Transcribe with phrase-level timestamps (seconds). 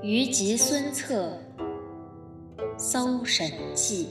[0.00, 1.36] 虞吉孙策
[2.78, 4.06] 搜神记。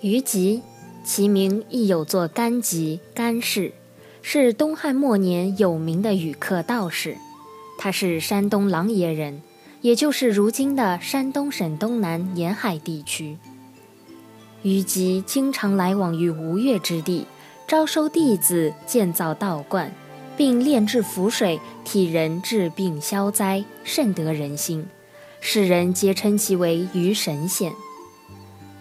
[0.00, 0.60] 虞吉，
[1.04, 3.72] 其名亦有作甘吉、甘氏，
[4.20, 7.16] 是东汉末年有名的羽客道士。
[7.78, 9.40] 他是山东琅琊人，
[9.82, 13.38] 也就是如今的山东省东南沿海地区。
[14.62, 17.26] 虞吉经常来往于吴越之地，
[17.66, 19.92] 招收弟子，建造道观，
[20.36, 24.86] 并炼制符水，替人治病消灾，甚得人心。
[25.40, 27.72] 世人皆称其为虞神仙。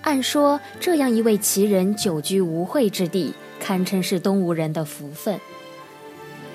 [0.02, 5.40] 按说，这样一位奇人久居吴会之地，堪称是东吴人的福分。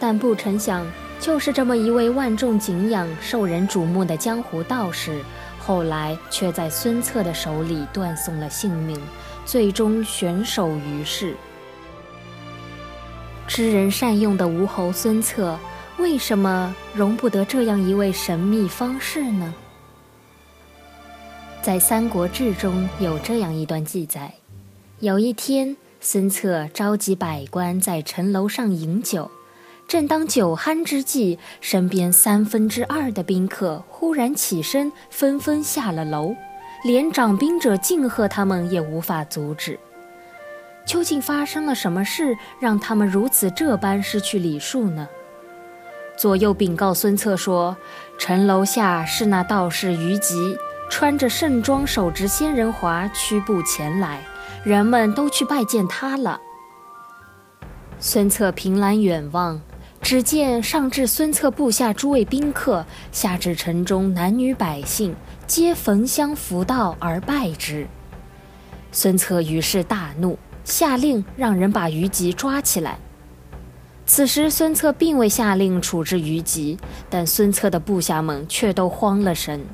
[0.00, 0.84] 但不成想，
[1.20, 5.20] 就是这么一位万众敬仰、受人瞩目的江湖道士。
[5.64, 9.00] 后来却在孙策的手里断送了性命，
[9.46, 11.36] 最终悬首于世。
[13.46, 15.56] 知人善用的吴侯孙策，
[15.98, 19.54] 为什么容不得这样一位神秘方士呢？
[21.62, 24.34] 在《三国志》中有这样一段记载：
[24.98, 29.30] 有一天，孙策召集百官在城楼上饮酒。
[29.92, 36.34] 正当酒酣之际，身边三分之二的宾客忽然起身，纷纷下了楼，
[36.82, 39.78] 连掌兵者敬贺他们也无法阻止。
[40.86, 45.06] 究竟发生了什么事，让他们如此这般失去礼数呢？
[46.16, 47.76] 左右禀告孙策说
[48.16, 50.56] ：“城楼下是那道士虞吉，
[50.88, 54.22] 穿着盛装，手执仙人华，屈步前来，
[54.64, 56.40] 人们都去拜见他了。”
[58.00, 59.60] 孙策凭栏远望。
[60.02, 65.14] 只见上至孙策部下诸位宾客，下至城中男女百姓，
[65.46, 67.86] 皆焚香福道而拜之。
[68.90, 72.98] 孙策于是大怒，下令让人把虞吉抓起来。
[74.04, 76.76] 此时孙策并未下令处置虞吉，
[77.08, 79.64] 但孙策的部下们却都慌了神，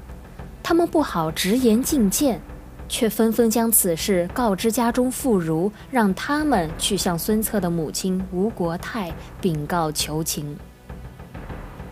[0.63, 2.41] 他们不好直言进谏。
[2.89, 10.57] 却纷纷将此事告知家中妇孺，让他们去向孙策的母亲吴国太禀告求情。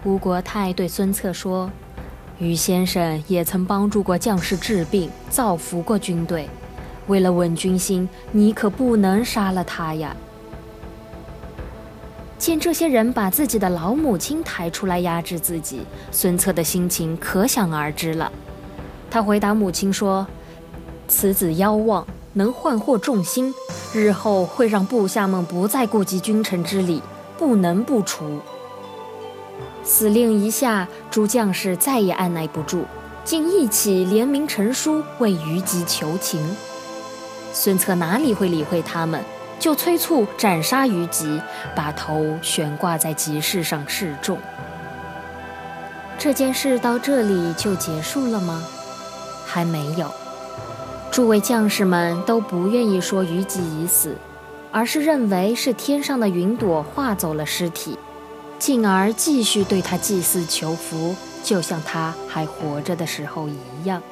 [0.04, 1.70] 吴国太对孙策说
[2.40, 6.48] ：“于先生也曾帮助过将士治病，造福过军队，
[7.08, 10.16] 为了稳军心，你可不能杀了他呀。”
[12.38, 18.32] 见这些人把自己的老母亲抬出来压制自己，孙策的心情可想而知了。
[19.10, 20.26] 他回答母亲说。
[21.08, 23.54] 此子妖妄，能幻惑众心，
[23.94, 27.00] 日后会让部下们不再顾及君臣之礼，
[27.38, 28.40] 不能不除。
[29.84, 32.84] 司令一下，诸将士再也按耐不住，
[33.24, 36.56] 竟一起联名陈书为虞吉求情。
[37.52, 39.22] 孙策哪里会理会他们，
[39.60, 41.40] 就催促斩杀虞吉，
[41.74, 44.38] 把头悬挂在集市上示众。
[46.18, 48.62] 这件事到这里就结束了吗？
[49.46, 50.10] 还没有。
[51.10, 54.14] 诸位将士们都不愿意说虞姬已死，
[54.70, 57.98] 而是认为是天上的云朵化走了尸体，
[58.58, 64.02] 进而继续对他祭祀求福，就像他还活着的时候一样。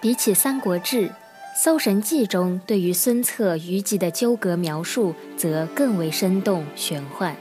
[0.00, 1.08] 比起《三国志》。
[1.56, 7.36] 《搜神记》中对于孙策、虞姬的纠葛描述则更为生动玄幻，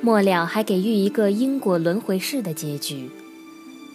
[0.00, 3.10] 末了还给予一个因果轮回式的结局。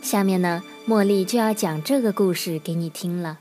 [0.04, 3.40] 下面呢，茉莉就要讲这个故事给你听了。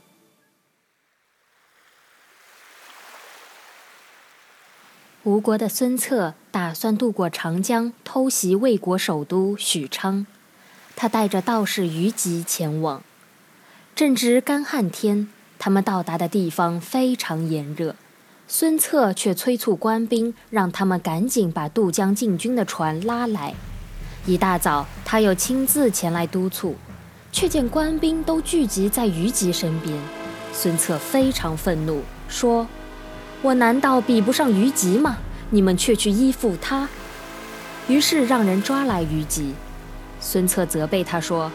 [5.24, 10.26] 吴国的孙策打算渡过长江，偷袭魏国首都许昌，
[10.96, 13.02] 他带着道士虞姬前往，
[13.94, 15.28] 正值干旱天。
[15.64, 17.96] 他们到达的地方非常炎热，
[18.46, 23.54] 孙策却催促官兵，让他们赶紧把渡江进军的船拉来。
[24.26, 26.76] 一大早，他又亲自前来督促，
[27.32, 29.98] 却见官兵都聚集在虞吉身边。
[30.52, 32.66] 孙策非常愤怒，说
[33.40, 35.16] ：“我难道比不上虞吉吗？
[35.48, 36.86] 你们却去依附他。”
[37.88, 39.54] 于是让人抓来虞吉。
[40.20, 41.50] 孙策责备他说：“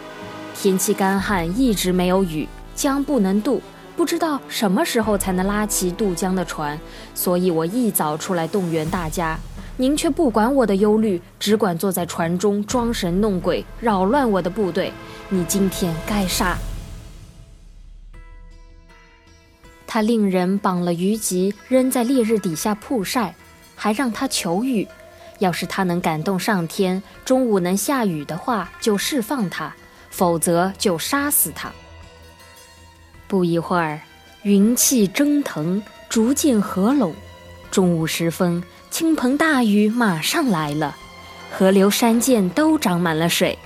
[0.60, 3.62] 天气干旱，一直没有雨，江不能渡。”
[4.00, 6.80] 不知道什么时候才能拉起渡江的船，
[7.13, 9.38] 所以我一早出来动员大家，
[9.75, 14.94] 您却不管我的忧虑，只管坐在船中装神弄鬼，扰乱我的部队。
[15.28, 16.57] 你今天该杀！
[19.86, 23.36] 他令人绑了虞吉，扔在烈日底下曝晒，
[23.75, 24.88] 还让他求雨，
[25.40, 29.74] 要是他能感动上天，中午能下雨的话，就释放他；
[30.10, 31.69] 否则就杀死他。
[33.30, 34.02] 不一会儿，
[34.42, 37.14] 云气蒸腾，逐渐合拢。
[37.70, 40.98] 中午时分，倾盆大雨马上来了，
[41.52, 43.60] 河流、山涧都长满了水。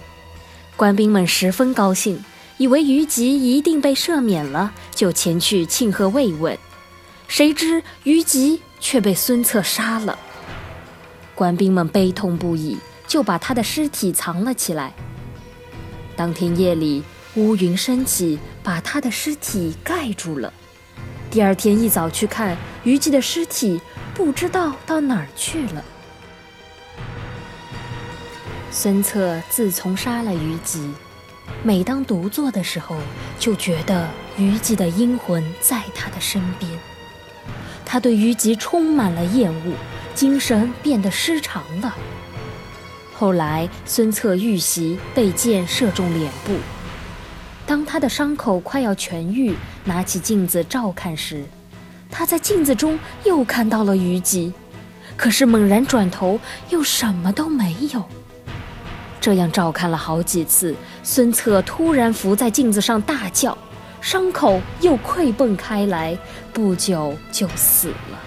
[0.75, 2.21] 官兵们十分高兴，
[2.57, 6.57] 以为虞吉一定被赦免了，就前去庆贺慰问。
[7.29, 10.19] 谁知虞吉却被孙策杀了。
[11.33, 12.77] 官兵们悲痛不已，
[13.07, 14.93] 就把他的尸体藏了起来。
[16.17, 17.01] 当天夜里，
[17.35, 20.53] 乌云升起，把他的尸体盖住了。
[21.29, 23.81] 第二天一早去看，虞姬的尸体
[24.13, 25.83] 不知道到哪儿去了。
[28.71, 30.91] 孙策自从杀了虞姬，
[31.61, 32.97] 每当独坐的时候，
[33.37, 36.71] 就觉得虞姬的阴魂在他的身边。
[37.85, 39.73] 他对虞姬充满了厌恶。
[40.15, 41.95] 精神变得失常了。
[43.15, 46.53] 后来，孙策遇袭，被箭射中脸部。
[47.65, 49.55] 当他的伤口快要痊愈，
[49.85, 51.45] 拿起镜子照看时，
[52.09, 54.53] 他在镜子中又看到了虞姬。
[55.15, 56.39] 可是猛然转头，
[56.69, 58.03] 又什么都没有。
[59.21, 63.57] 这样照看了好几次，孙策突然伏在镜子上大叫，
[64.01, 66.17] 伤口又溃迸开来，
[66.51, 68.19] 不久就死了。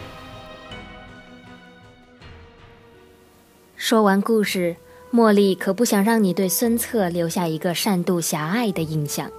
[3.76, 4.76] 说完故事，
[5.12, 9.30] 茉莉可不想让你对孙策留下一个善妒狭隘的印象。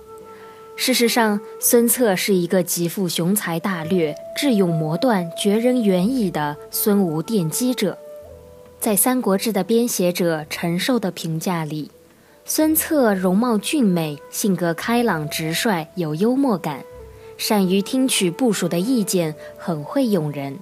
[0.75, 7.98] 事实上，孙策是一个极富雄才大略、智勇磨断、绝人远矣的孙吴奠基者。
[8.80, 11.90] 在《三国志》的编写者陈寿的评价里，
[12.46, 16.84] 孙策容貌俊美，性格开朗直率，有幽默感，
[17.38, 20.60] 善于听取部属的意见，很会用人。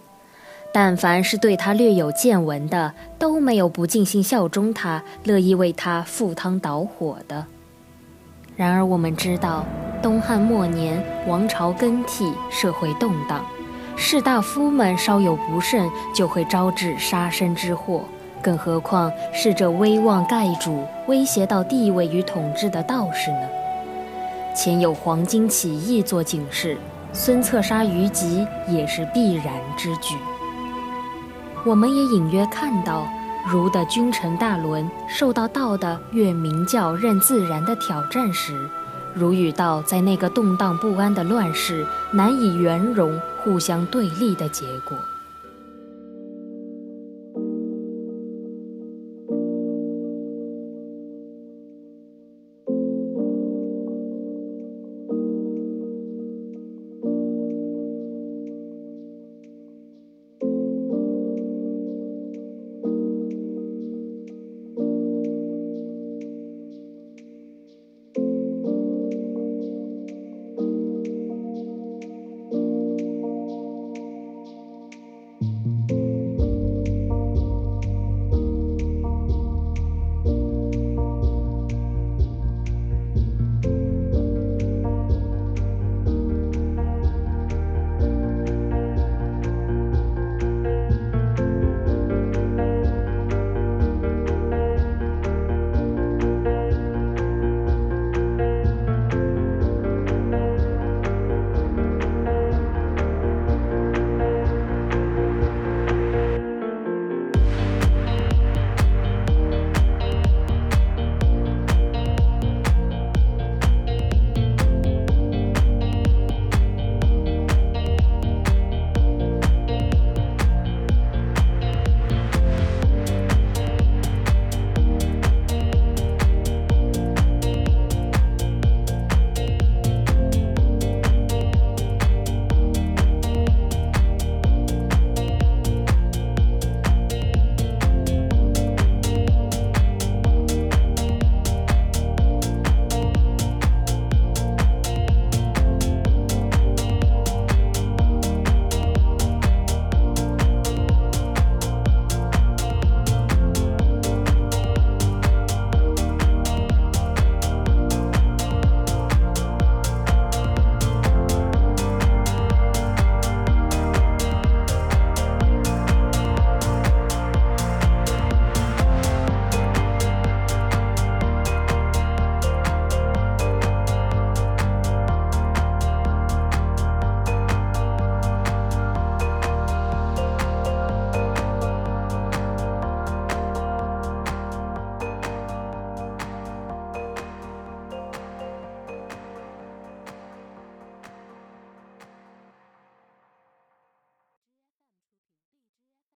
[0.75, 7.45] 但凡是对他略有见闻的，都没有不尽心效忠他、乐意为他赴汤蹈火的。
[8.57, 9.65] 然而，我们知道，
[10.01, 13.45] 东汉末年王朝更替，社会动荡，
[13.95, 18.03] 士大夫们稍有不慎，就会招致杀身之祸。
[18.41, 23.47] 更何况是这威望盖主、威胁到地位与统治的道士呢？
[24.53, 26.77] 前有黄巾起义做警示，
[27.13, 29.45] 孙策杀于吉也是必然
[29.77, 30.15] 之举。
[31.65, 33.07] 我们也隐约看到，
[33.49, 38.69] 儒的君臣大伦受到道的越明教任自然的挑战时，
[39.15, 44.95] 儒与道在那个动荡不安的乱世难以圆融、互相对立的结果。